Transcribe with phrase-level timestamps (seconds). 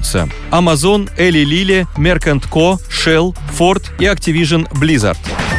[0.06, 5.18] отчитываются Amazon, Eli Lilly, Mercant Co., Shell, Ford и Activision Blizzard.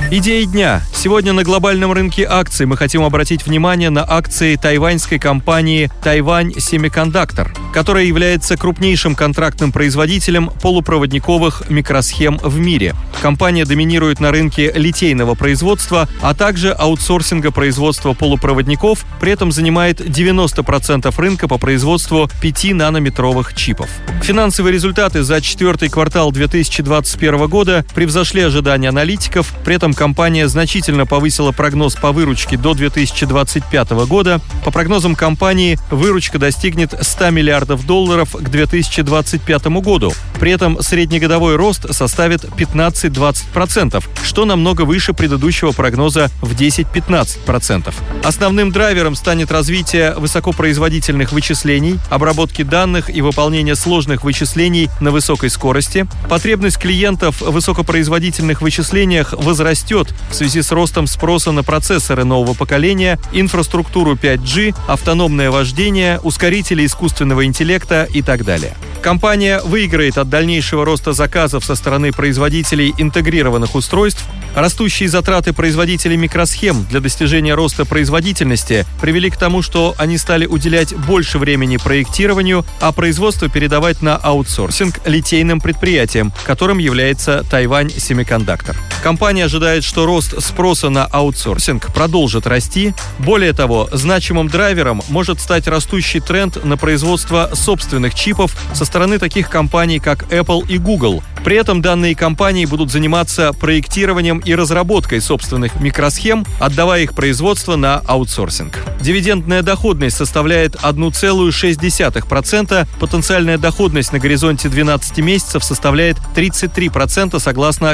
[0.09, 0.81] Идеи дня.
[0.95, 7.53] Сегодня на глобальном рынке акций мы хотим обратить внимание на акции тайваньской компании «Тайвань Семикондуктор»,
[7.73, 12.95] которая является крупнейшим контрактным производителем полупроводниковых микросхем в мире.
[13.21, 21.13] Компания доминирует на рынке литейного производства, а также аутсорсинга производства полупроводников, при этом занимает 90%
[21.17, 23.89] рынка по производству 5-нанометровых чипов.
[24.21, 31.51] Финансовые результаты за четвертый квартал 2021 года превзошли ожидания аналитиков, при этом компания значительно повысила
[31.51, 34.39] прогноз по выручке до 2025 года.
[34.63, 40.13] По прогнозам компании, выручка достигнет 100 миллиардов долларов к 2025 году.
[40.39, 47.93] При этом среднегодовой рост составит 15-20%, что намного выше предыдущего прогноза в 10-15%.
[48.23, 56.07] Основным драйвером станет развитие высокопроизводительных вычислений, обработки данных и выполнения сложных вычислений на высокой скорости.
[56.29, 62.53] Потребность клиентов в высокопроизводительных вычислениях возрастет растет в связи с ростом спроса на процессоры нового
[62.53, 68.75] поколения, инфраструктуру 5G, автономное вождение, ускорители искусственного интеллекта и так далее.
[69.01, 74.25] Компания выиграет от дальнейшего роста заказов со стороны производителей интегрированных устройств.
[74.55, 80.93] Растущие затраты производителей микросхем для достижения роста производительности привели к тому, что они стали уделять
[80.95, 88.75] больше времени проектированию, а производство передавать на аутсорсинг литейным предприятиям, которым является Тайвань Семикондуктор.
[89.03, 92.93] Компания ожидает, что рост спроса на аутсорсинг продолжит расти.
[93.19, 99.49] Более того, значимым драйвером может стать растущий тренд на производство собственных чипов со стороны таких
[99.49, 101.23] компаний, как Apple и Google.
[101.43, 108.01] При этом данные компании будут заниматься проектированием и разработкой собственных микросхем, отдавая их производство на
[108.05, 108.77] аутсорсинг.
[108.99, 117.91] Дивидендная доходность составляет 1,6%, потенциальная доходность на горизонте 12 месяцев составляет 33% согласно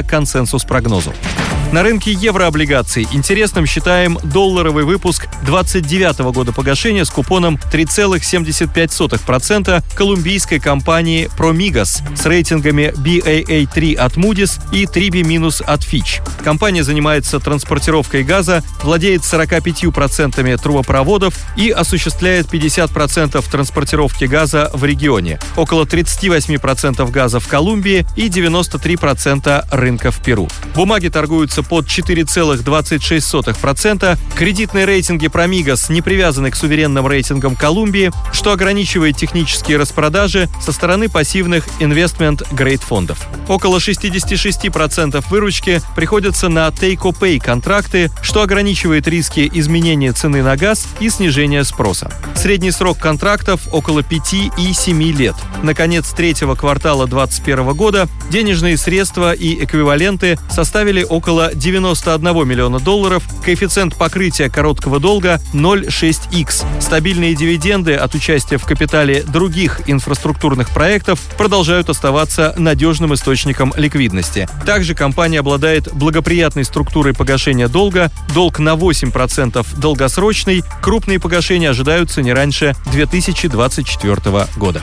[0.94, 1.53] Hanozov.
[1.74, 11.28] На рынке еврооблигаций интересным считаем долларовый выпуск 29 года погашения с купоном 3,75% колумбийской компании
[11.36, 16.22] Promigos с рейтингами BAA3 от Moody's и 3B- от Fitch.
[16.44, 25.86] Компания занимается транспортировкой газа, владеет 45% трубопроводов и осуществляет 50% транспортировки газа в регионе, около
[25.86, 30.48] 38% газа в Колумбии и 93% рынка в Перу.
[30.76, 34.18] Бумаги торгуются под 4,26%.
[34.36, 41.08] Кредитные рейтинги Промигас не привязаны к суверенным рейтингам Колумбии, что ограничивает технические распродажи со стороны
[41.08, 43.26] пассивных инвестмент-грейд фондов.
[43.48, 51.10] Около 66% выручки приходится на take-or-pay контракты, что ограничивает риски изменения цены на газ и
[51.10, 52.12] снижения спроса.
[52.34, 55.34] Средний срок контрактов около 5 и 7 лет.
[55.62, 63.22] На конец третьего квартала 2021 года денежные средства и эквиваленты составили около 91 миллиона долларов,
[63.44, 66.80] коэффициент покрытия короткого долга 0,6x.
[66.80, 74.48] Стабильные дивиденды от участия в капитале других инфраструктурных проектов продолжают оставаться надежным источником ликвидности.
[74.66, 82.32] Также компания обладает благоприятной структурой погашения долга, долг на 8% долгосрочный, крупные погашения ожидаются не
[82.32, 84.82] раньше 2024 года.